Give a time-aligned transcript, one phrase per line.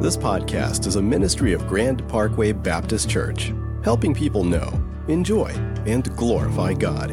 [0.00, 5.48] This podcast is a ministry of Grand Parkway Baptist Church, helping people know, enjoy,
[5.86, 7.10] and glorify God.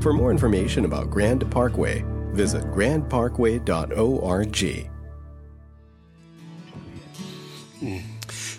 [0.00, 4.90] For more information about Grand Parkway, visit grandparkway.org.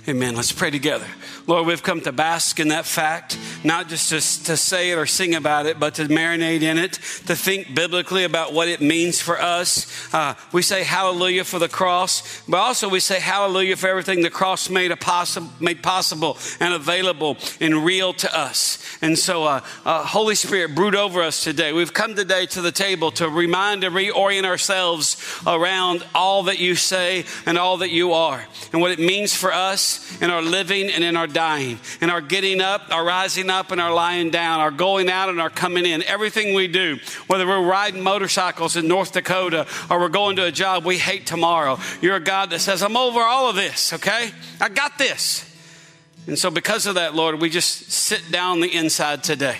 [0.06, 0.36] Amen.
[0.36, 1.08] Let's pray together.
[1.52, 5.06] Lord, we've come to bask in that fact, not just to, to, say it or
[5.06, 9.20] sing about it, but to marinate in it, to think biblically about what it means
[9.20, 9.86] for us.
[10.14, 14.30] Uh, we say hallelujah for the cross, but also we say hallelujah for everything the
[14.30, 18.82] cross made, possi- made possible and available and real to us.
[19.02, 21.74] And so, uh, uh, Holy Spirit, brood over us today.
[21.74, 26.76] We've come today to the table to remind and reorient ourselves around all that you
[26.76, 30.90] say and all that you are, and what it means for us in our living
[30.90, 31.41] and in our dying,
[32.02, 35.42] in our getting up, our rising up, and our lying down, our going out and
[35.42, 36.04] our coming in.
[36.04, 40.52] Everything we do, whether we're riding motorcycles in North Dakota or we're going to a
[40.52, 44.32] job we hate tomorrow, you're a God that says, I'm over all of this, okay?
[44.60, 45.48] I got this.
[46.28, 49.58] And so, because of that, Lord, we just sit down the inside today.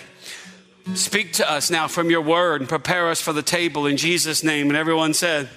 [0.94, 4.44] Speak to us now from your word and prepare us for the table in Jesus'
[4.44, 4.68] name.
[4.68, 5.48] And everyone said,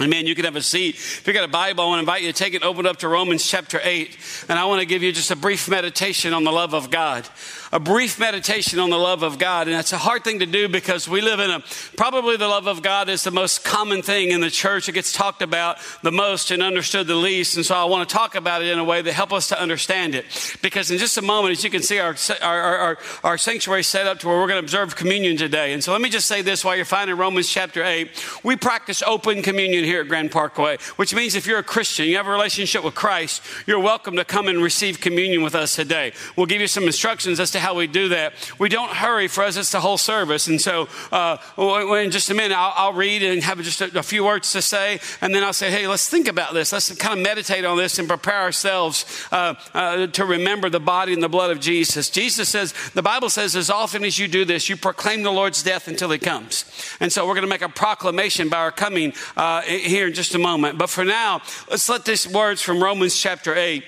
[0.00, 0.26] Amen.
[0.26, 0.94] You can have a seat.
[0.94, 2.98] If you got a Bible, I want to invite you to take it, open up
[2.98, 4.16] to Romans chapter 8.
[4.48, 7.28] And I want to give you just a brief meditation on the love of God
[7.72, 9.68] a brief meditation on the love of God.
[9.68, 11.62] And that's a hard thing to do because we live in a,
[11.96, 14.88] probably the love of God is the most common thing in the church.
[14.88, 17.56] It gets talked about the most and understood the least.
[17.56, 19.60] And so I want to talk about it in a way that help us to
[19.60, 20.24] understand it.
[20.62, 24.06] Because in just a moment, as you can see, our, our, our, our sanctuary set
[24.06, 25.72] up to where we're going to observe communion today.
[25.72, 28.10] And so let me just say this while you're finding Romans chapter 8.
[28.42, 32.16] We practice open communion here at Grand Parkway, which means if you're a Christian, you
[32.16, 36.12] have a relationship with Christ, you're welcome to come and receive communion with us today.
[36.36, 38.34] We'll give you some instructions as to how we do that.
[38.58, 40.46] We don't hurry for us, it's the whole service.
[40.46, 44.02] And so, uh, in just a minute, I'll, I'll read and have just a, a,
[44.04, 46.72] few words to say, and then I'll say, hey, let's think about this.
[46.72, 51.12] Let's kind of meditate on this and prepare ourselves uh, uh, to remember the body
[51.12, 52.10] and the blood of Jesus.
[52.10, 55.64] Jesus says, the Bible says, as often as you do this, you proclaim the Lord's
[55.64, 56.64] death until he comes.
[57.00, 60.34] And so, we're going to make a proclamation by our coming uh, here in just
[60.34, 60.78] a moment.
[60.78, 63.84] But for now, let's let these words from Romans chapter 8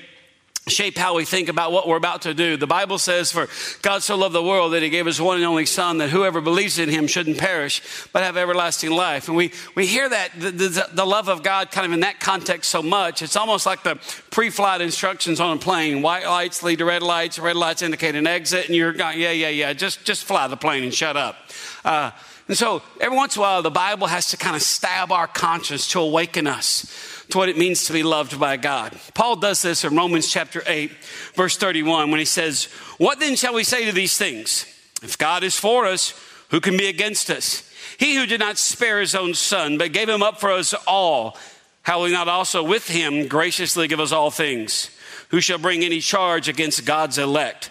[0.68, 2.56] shape how we think about what we're about to do.
[2.56, 3.48] The Bible says, For
[3.82, 6.40] God so loved the world that he gave his one and only Son, that whoever
[6.40, 7.82] believes in him shouldn't perish,
[8.12, 9.26] but have everlasting life.
[9.26, 12.20] And we, we hear that, the, the, the love of God, kind of in that
[12.20, 13.22] context so much.
[13.22, 13.96] It's almost like the
[14.30, 16.00] pre flight instructions on a plane.
[16.00, 19.32] White lights lead to red lights, red lights indicate an exit, and you're going, yeah,
[19.32, 21.36] yeah, yeah, just, just fly the plane and shut up.
[21.84, 22.12] Uh,
[22.52, 25.26] and so every once in a while, the Bible has to kind of stab our
[25.26, 28.94] conscience to awaken us to what it means to be loved by God.
[29.14, 30.92] Paul does this in Romans chapter 8,
[31.34, 32.64] verse 31, when he says,
[32.98, 34.66] What then shall we say to these things?
[35.02, 36.12] If God is for us,
[36.50, 37.72] who can be against us?
[37.96, 41.38] He who did not spare his own son, but gave him up for us all,
[41.84, 44.90] how will he not also with him graciously give us all things?
[45.30, 47.70] Who shall bring any charge against God's elect?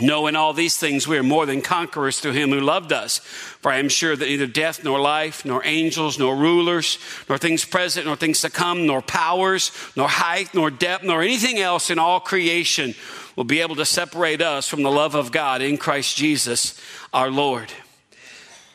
[0.00, 3.18] No, in all these things, we are more than conquerors through him who loved us.
[3.18, 6.98] For I am sure that neither death, nor life, nor angels, nor rulers,
[7.28, 11.58] nor things present, nor things to come, nor powers, nor height, nor depth, nor anything
[11.58, 12.94] else in all creation
[13.34, 16.80] will be able to separate us from the love of God in Christ Jesus
[17.12, 17.72] our Lord.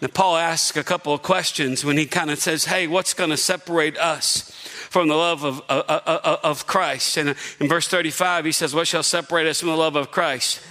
[0.01, 3.29] Now, Paul asks a couple of questions when he kind of says, Hey, what's going
[3.29, 4.51] to separate us?
[4.93, 7.17] from the love of, of, of Christ.
[7.17, 7.29] And
[7.59, 10.61] in verse 35, he says, What shall separate us from the love of Christ?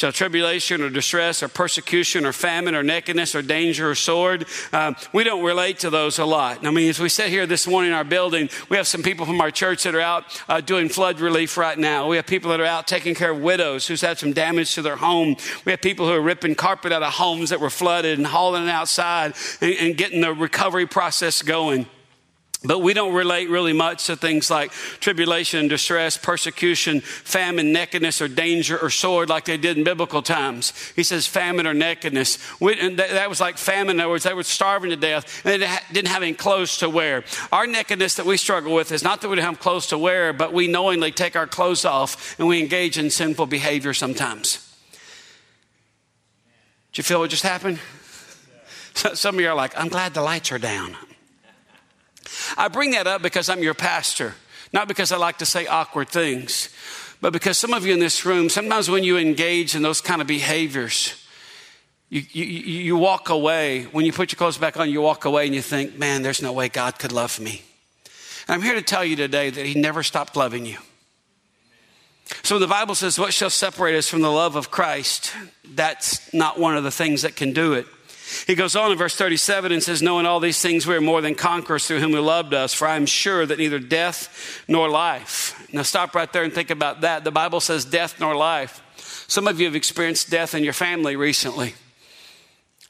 [0.00, 4.46] Shall tribulation or distress or persecution or famine or nakedness or danger or sword?
[4.72, 6.66] Um, we don't relate to those a lot.
[6.66, 9.26] I mean, as we sit here this morning in our building, we have some people
[9.26, 12.08] from our church that are out uh, doing flood relief right now.
[12.08, 14.80] We have people that are out taking care of widows who's had some damage to
[14.80, 15.36] their home.
[15.66, 18.68] We have people who are ripping carpet out of homes that were flooded and hauling
[18.68, 21.84] it outside and, and getting the recovery process going.
[22.62, 24.70] But we don't relate really much to things like
[25.00, 30.74] tribulation, distress, persecution, famine, nakedness, or danger, or sword like they did in biblical times.
[30.94, 32.36] He says famine or nakedness.
[32.60, 33.96] We, that was like famine.
[33.96, 36.90] In other words, they were starving to death and they didn't have any clothes to
[36.90, 37.24] wear.
[37.50, 40.34] Our nakedness that we struggle with is not that we don't have clothes to wear,
[40.34, 44.66] but we knowingly take our clothes off and we engage in sinful behavior sometimes.
[46.92, 47.78] Did you feel what just happened?
[48.94, 50.94] Some of you are like, I'm glad the lights are down.
[52.56, 54.34] I bring that up because I'm your pastor,
[54.72, 56.68] not because I like to say awkward things.
[57.20, 60.20] but because some of you in this room, sometimes when you engage in those kind
[60.20, 61.14] of behaviors,
[62.08, 63.84] you, you, you walk away.
[63.84, 66.42] When you put your clothes back on, you walk away and you think, man, there's
[66.42, 67.62] no way God could love me.
[68.48, 70.78] And I'm here to tell you today that He never stopped loving you.
[72.42, 75.32] So the Bible says, What shall separate us from the love of Christ?
[75.64, 77.86] That's not one of the things that can do it.
[78.46, 81.20] He goes on in verse 37 and says, Knowing all these things, we are more
[81.20, 84.88] than conquerors through him who loved us, for I am sure that neither death nor
[84.88, 85.68] life.
[85.72, 87.24] Now stop right there and think about that.
[87.24, 88.82] The Bible says death nor life.
[89.28, 91.74] Some of you have experienced death in your family recently.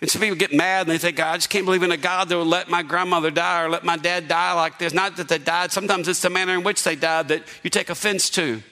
[0.00, 2.28] And some people get mad and they think, I just can't believe in a God
[2.28, 4.94] that would let my grandmother die or let my dad die like this.
[4.94, 7.90] Not that they died, sometimes it's the manner in which they died that you take
[7.90, 8.62] offense to.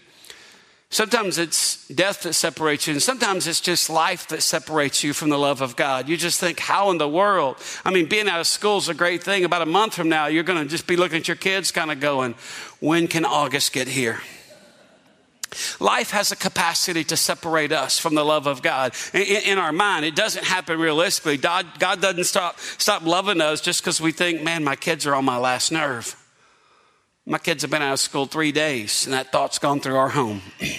[0.90, 5.29] Sometimes it's death that separates you, and sometimes it's just life that separates you from
[5.29, 6.08] the love of God.
[6.08, 7.56] You just think, how in the world?
[7.85, 9.44] I mean, being out of school is a great thing.
[9.44, 11.90] About a month from now, you're going to just be looking at your kids, kind
[11.90, 12.35] of going,
[12.81, 14.23] when can August get here?
[15.79, 18.94] Life has a capacity to separate us from the love of God.
[19.12, 21.37] In, in our mind, it doesn't happen realistically.
[21.37, 25.14] God, God doesn't stop, stop loving us just because we think, man, my kids are
[25.14, 26.17] on my last nerve.
[27.28, 30.08] My kids have been out of school three days, and that thought's gone through our
[30.08, 30.40] home.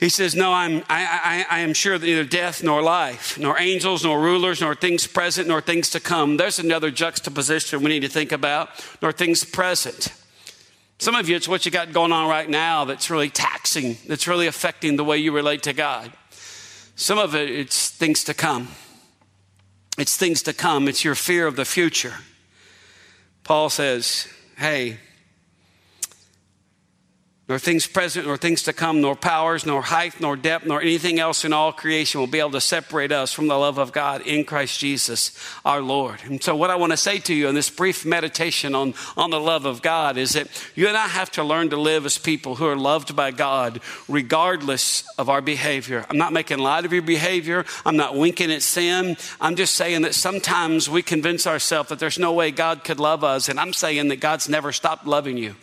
[0.00, 3.58] He says, No, I'm, I, I, I, am sure that neither death nor life, nor
[3.58, 6.36] angels, nor rulers, nor things present, nor things to come.
[6.36, 8.68] There's another juxtaposition we need to think about,
[9.02, 10.12] nor things present.
[11.00, 14.28] Some of you, it's what you got going on right now that's really taxing, that's
[14.28, 16.12] really affecting the way you relate to God.
[16.94, 18.68] Some of it, it's things to come.
[19.98, 20.86] It's things to come.
[20.86, 22.14] It's your fear of the future.
[23.48, 24.28] Paul says,
[24.58, 24.98] hey,
[27.48, 31.18] nor things present, nor things to come, nor powers, nor height, nor depth, nor anything
[31.18, 34.20] else in all creation will be able to separate us from the love of God
[34.20, 35.32] in Christ Jesus
[35.64, 36.20] our Lord.
[36.24, 39.30] And so, what I want to say to you in this brief meditation on, on
[39.30, 42.18] the love of God is that you and I have to learn to live as
[42.18, 46.04] people who are loved by God regardless of our behavior.
[46.10, 49.16] I'm not making light of your behavior, I'm not winking at sin.
[49.40, 53.24] I'm just saying that sometimes we convince ourselves that there's no way God could love
[53.24, 55.54] us, and I'm saying that God's never stopped loving you.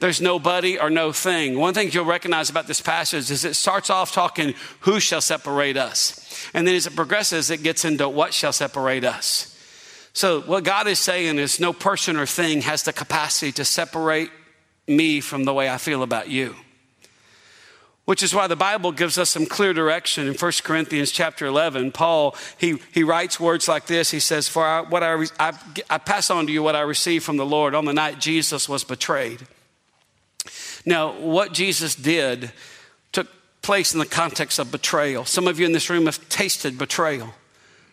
[0.00, 1.58] There's nobody or no thing.
[1.58, 5.76] One thing you'll recognize about this passage is it starts off talking, who shall separate
[5.76, 6.48] us?
[6.52, 9.52] And then as it progresses, it gets into what shall separate us.
[10.12, 14.30] So what God is saying is no person or thing has the capacity to separate
[14.86, 16.56] me from the way I feel about you.
[18.06, 21.90] Which is why the Bible gives us some clear direction in 1 Corinthians chapter 11.
[21.90, 24.10] Paul, he, he writes words like this.
[24.10, 25.52] He says, For I, what I, I,
[25.90, 28.68] I pass on to you what I received from the Lord on the night Jesus
[28.68, 29.46] was betrayed.
[30.86, 32.52] Now, what Jesus did
[33.10, 33.26] took
[33.60, 35.24] place in the context of betrayal.
[35.24, 37.34] Some of you in this room have tasted betrayal.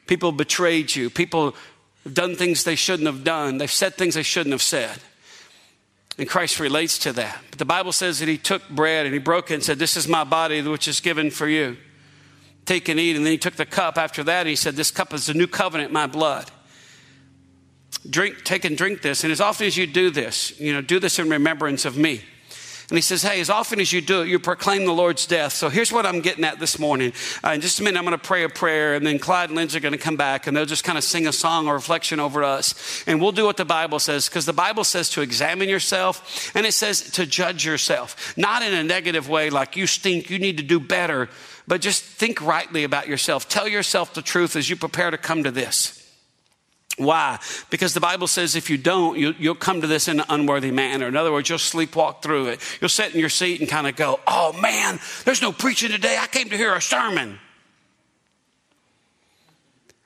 [0.05, 1.09] People betrayed you.
[1.09, 1.55] People
[2.03, 3.57] have done things they shouldn't have done.
[3.57, 4.99] They've said things they shouldn't have said.
[6.17, 7.39] And Christ relates to that.
[7.49, 9.97] But the Bible says that he took bread and he broke it and said, This
[9.97, 11.77] is my body which is given for you.
[12.65, 13.15] Take and eat.
[13.15, 15.33] And then he took the cup after that and he said, This cup is the
[15.33, 16.51] new covenant, my blood.
[18.07, 19.23] Drink, take and drink this.
[19.23, 22.21] And as often as you do this, you know, do this in remembrance of me.
[22.89, 25.53] And he says, Hey, as often as you do it, you proclaim the Lord's death.
[25.53, 27.13] So here's what I'm getting at this morning.
[27.43, 29.55] Uh, in just a minute, I'm going to pray a prayer, and then Clyde and
[29.55, 31.73] Lindsay are going to come back, and they'll just kind of sing a song or
[31.73, 33.03] reflection over us.
[33.07, 36.65] And we'll do what the Bible says, because the Bible says to examine yourself, and
[36.65, 38.37] it says to judge yourself.
[38.37, 41.29] Not in a negative way, like you stink, you need to do better,
[41.67, 43.47] but just think rightly about yourself.
[43.47, 46.02] Tell yourself the truth as you prepare to come to this.
[46.97, 47.39] Why?
[47.71, 50.71] Because the Bible says if you don't, you, will come to this in an unworthy
[50.71, 51.07] manner.
[51.07, 52.77] In other words, you'll sleepwalk through it.
[52.79, 56.17] You'll sit in your seat and kind of go, oh man, there's no preaching today.
[56.19, 57.39] I came to hear a sermon.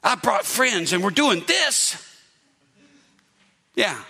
[0.01, 2.01] I brought friends and we're doing this.
[3.75, 4.01] Yeah.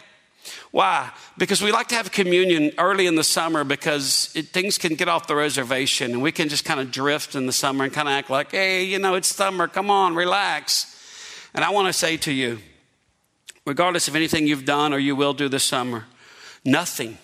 [0.70, 1.10] Why?
[1.38, 5.08] Because we like to have communion early in the summer because it, things can get
[5.08, 8.08] off the reservation and we can just kind of drift in the summer and kind
[8.08, 9.68] of act like, hey, you know, it's summer.
[9.68, 10.97] Come on, relax.
[11.54, 12.60] And I want to say to you,
[13.66, 16.06] regardless of anything you've done or you will do this summer,
[16.64, 17.18] nothing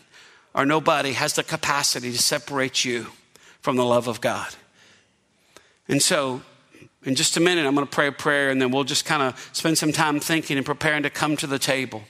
[0.53, 3.07] or nobody has the capacity to separate you
[3.61, 4.55] from the love of God.
[5.87, 6.41] And so,
[7.03, 9.23] in just a minute, I'm going to pray a prayer and then we'll just kind
[9.23, 12.03] of spend some time thinking and preparing to come to the table,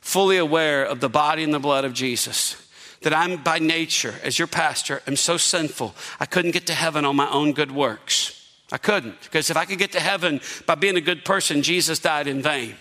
[0.00, 2.62] fully aware of the body and the blood of Jesus.
[3.02, 7.04] That I'm by nature, as your pastor, am so sinful, I couldn't get to heaven
[7.04, 8.45] on my own good works.
[8.72, 11.98] I couldn't, because if I could get to heaven by being a good person, Jesus
[11.98, 12.74] died in vain.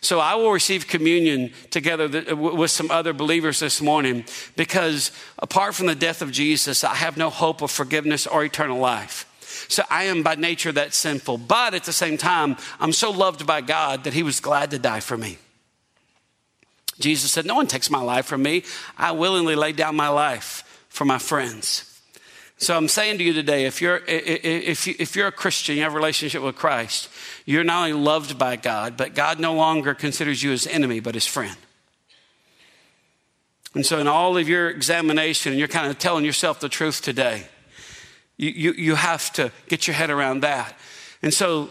[0.00, 4.24] So I will receive communion together uh, with some other believers this morning
[4.54, 8.78] because apart from the death of Jesus, I have no hope of forgiveness or eternal
[8.78, 9.26] life.
[9.68, 11.38] So I am by nature that sinful.
[11.38, 14.78] But at the same time, I'm so loved by God that He was glad to
[14.78, 15.38] die for me.
[17.00, 18.64] Jesus said, No one takes my life from me.
[18.98, 21.93] I willingly lay down my life for my friends.
[22.64, 25.82] So I'm saying to you today, if you're, if, you, if you're a Christian, you
[25.82, 27.10] have a relationship with Christ,
[27.44, 31.14] you're not only loved by God, but God no longer considers you his enemy, but
[31.14, 31.58] his friend.
[33.74, 37.48] And so in all of your examination, you're kind of telling yourself the truth today.
[38.38, 40.74] You, you, you have to get your head around that.
[41.20, 41.68] And so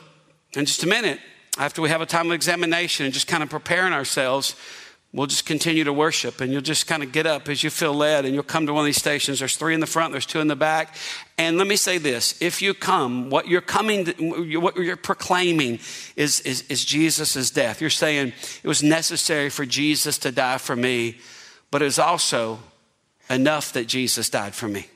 [0.56, 1.20] in just a minute,
[1.58, 4.56] after we have a time of examination and just kind of preparing ourselves,
[5.14, 7.94] we'll just continue to worship and you'll just kind of get up as you feel
[7.94, 10.26] led and you'll come to one of these stations there's three in the front there's
[10.26, 10.96] two in the back
[11.38, 15.80] and let me say this if you come what you're coming to, what you're proclaiming
[16.16, 20.76] is, is, is jesus' death you're saying it was necessary for jesus to die for
[20.76, 21.18] me
[21.70, 22.60] but it was also
[23.30, 24.88] enough that jesus died for me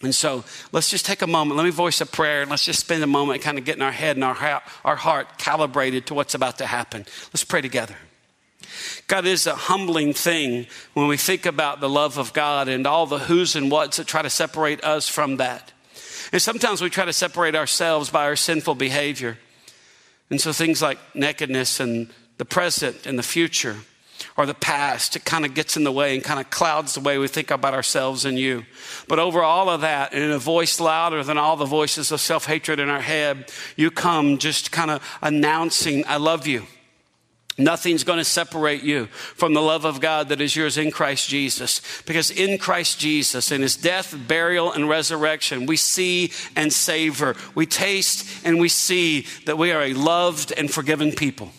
[0.00, 1.56] and so let's just take a moment.
[1.56, 3.92] Let me voice a prayer and let's just spend a moment kind of getting our
[3.92, 7.06] head and our, our heart calibrated to what's about to happen.
[7.32, 7.94] Let's pray together.
[9.06, 13.06] God is a humbling thing when we think about the love of God and all
[13.06, 15.72] the who's and what's that try to separate us from that.
[16.32, 19.38] And sometimes we try to separate ourselves by our sinful behavior.
[20.30, 23.76] And so things like nakedness and the present and the future
[24.36, 27.00] or the past, it kind of gets in the way and kind of clouds the
[27.00, 28.64] way we think about ourselves and you.
[29.08, 32.46] But over all of that, in a voice louder than all the voices of self
[32.46, 36.66] hatred in our head, you come just kind of announcing, I love you.
[37.58, 41.28] Nothing's going to separate you from the love of God that is yours in Christ
[41.28, 41.82] Jesus.
[42.06, 47.36] Because in Christ Jesus, in his death, burial, and resurrection, we see and savor.
[47.54, 51.50] We taste and we see that we are a loved and forgiven people.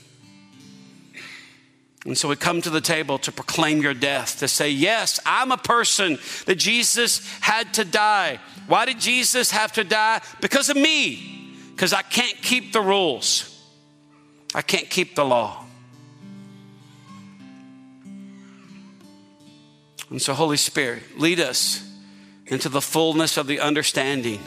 [2.05, 5.51] And so we come to the table to proclaim your death, to say, Yes, I'm
[5.51, 8.39] a person that Jesus had to die.
[8.67, 10.21] Why did Jesus have to die?
[10.41, 13.49] Because of me, because I can't keep the rules,
[14.53, 15.65] I can't keep the law.
[20.09, 21.89] And so, Holy Spirit, lead us
[22.47, 24.39] into the fullness of the understanding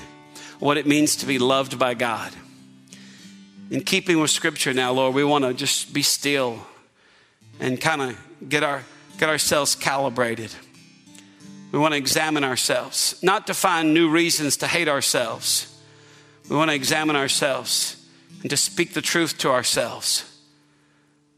[0.58, 2.32] what it means to be loved by God.
[3.70, 6.60] In keeping with Scripture now, Lord, we want to just be still
[7.58, 8.84] and kind of get, our,
[9.18, 10.54] get ourselves calibrated.
[11.72, 15.72] We want to examine ourselves, not to find new reasons to hate ourselves.
[16.48, 17.96] We want to examine ourselves
[18.42, 20.24] and to speak the truth to ourselves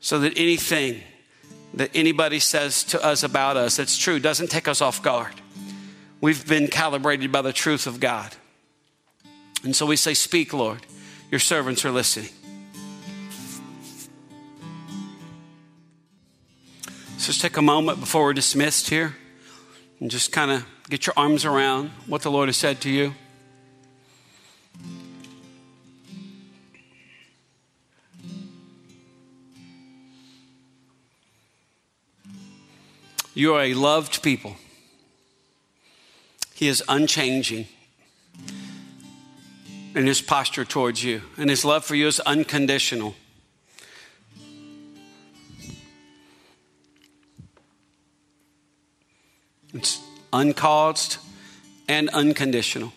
[0.01, 1.03] so that anything
[1.75, 5.35] that anybody says to us about us that's true doesn't take us off guard.
[6.21, 8.35] We've been calibrated by the truth of God.
[9.63, 10.85] And so we say, Speak, Lord.
[11.31, 12.31] Your servants are listening.
[17.19, 19.15] So just take a moment before we're dismissed here
[20.01, 23.15] and just kind of get your arms around what the Lord has said to you.
[33.39, 34.57] You are a loved people.
[36.55, 37.67] He is unchanging
[39.95, 43.15] in his posture towards you, and his love for you is unconditional.
[49.73, 50.01] It's
[50.33, 51.19] uncaused
[51.87, 52.93] and unconditional.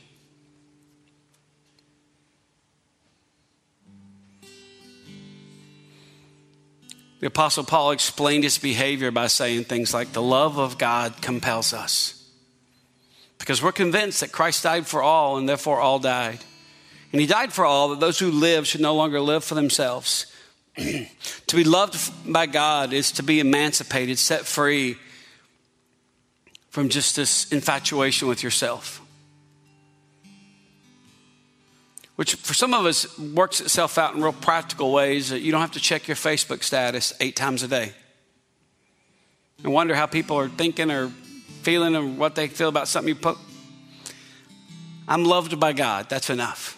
[7.22, 11.72] The Apostle Paul explained his behavior by saying things like, The love of God compels
[11.72, 12.18] us.
[13.38, 16.40] Because we're convinced that Christ died for all and therefore all died.
[17.12, 20.26] And he died for all, that those who live should no longer live for themselves.
[20.76, 24.98] to be loved by God is to be emancipated, set free
[26.70, 29.01] from just this infatuation with yourself.
[32.22, 35.72] Which for some of us works itself out in real practical ways you don't have
[35.72, 37.94] to check your Facebook status eight times a day
[39.64, 41.08] and wonder how people are thinking or
[41.64, 43.40] feeling or what they feel about something you put.
[45.08, 46.10] I'm loved by God.
[46.10, 46.78] That's enough.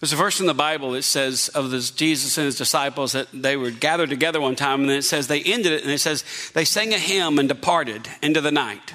[0.00, 3.28] There's a verse in the Bible that says of this Jesus and his disciples that
[3.32, 6.00] they were gathered together one time, and then it says they ended it, and it
[6.00, 6.24] says
[6.54, 8.94] they sang a hymn and departed into the night.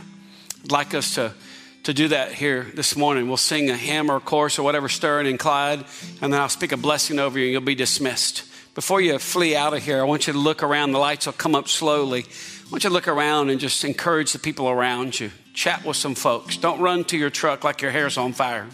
[0.65, 1.33] I'd like us to
[1.83, 3.27] to do that here this morning.
[3.27, 5.85] We'll sing a hymn or a chorus or whatever, stirring in Clyde,
[6.21, 8.43] and then I'll speak a blessing over you and you'll be dismissed.
[8.75, 10.91] Before you flee out of here, I want you to look around.
[10.91, 12.23] The lights will come up slowly.
[12.23, 15.31] I want you to look around and just encourage the people around you.
[15.53, 16.55] Chat with some folks.
[16.55, 18.67] Don't run to your truck like your hair's on fire.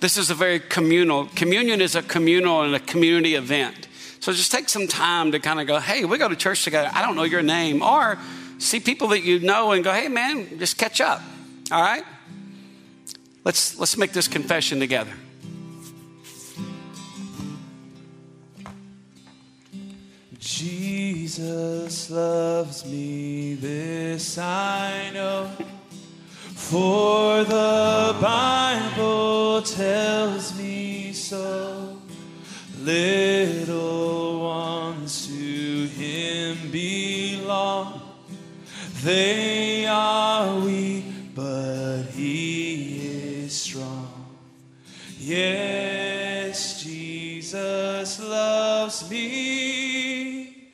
[0.00, 3.88] This is a very communal, communion is a communal and a community event.
[4.20, 6.90] So just take some time to kind of go, hey, we go to church together.
[6.92, 7.82] I don't know your name.
[7.82, 8.18] Or
[8.58, 11.20] see people that you know and go, hey, man, just catch up.
[11.70, 12.04] All right?
[13.44, 15.12] Let's, let's make this confession together.
[20.38, 25.50] Jesus loves me, this I know.
[26.54, 31.98] For the Bible tells me so.
[32.80, 38.02] Little ones to him belong.
[39.02, 39.53] They
[46.54, 50.70] Yes, Jesus loves me.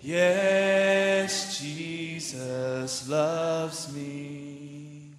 [0.00, 5.12] Yes, Jesus loves me.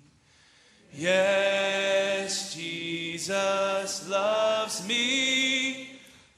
[0.93, 5.91] Yes, Jesus loves me.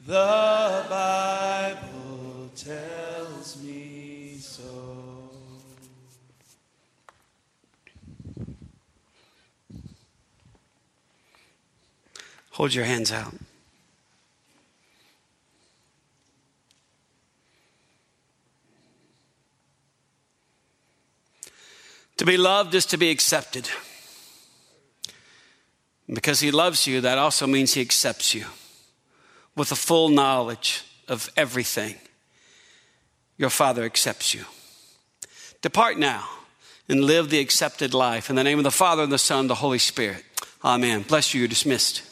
[0.06, 5.32] The Bible tells me so.
[12.52, 13.34] Hold your hands out.
[22.18, 23.70] To be loved is to be accepted.
[26.08, 28.46] Because he loves you, that also means he accepts you
[29.56, 31.96] with a full knowledge of everything.
[33.38, 34.46] Your Father accepts you.
[35.62, 36.28] Depart now
[36.90, 38.30] and live the accepted life.
[38.30, 40.24] In the name of the Father, and the Son, and the Holy Spirit.
[40.64, 41.04] Amen.
[41.04, 41.40] Bless you.
[41.40, 42.04] You're dismissed.